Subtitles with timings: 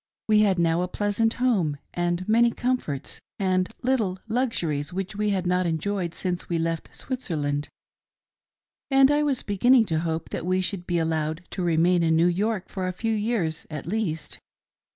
[0.27, 5.45] We had now a pleasant home and many comforts and little luxuries which we had
[5.45, 7.69] not enjoyed since we left Switzerland,
[8.89, 12.25] and I was beginning to hope that we should be allowed to remain in New
[12.25, 14.39] York for a few years at least.